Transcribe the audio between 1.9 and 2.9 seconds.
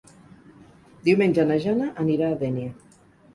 anirà a Dénia.